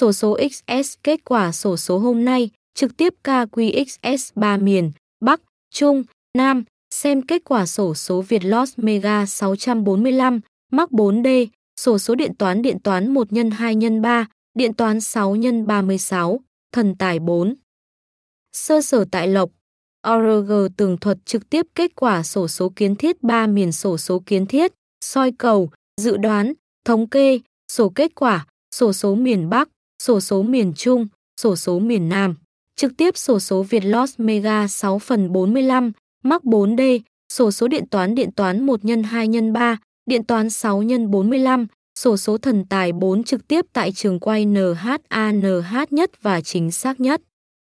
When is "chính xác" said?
46.40-47.00